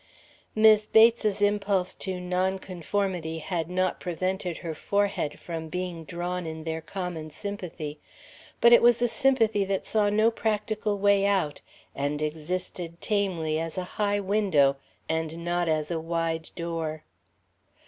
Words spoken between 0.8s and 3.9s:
Bates's impulse to nonconformity had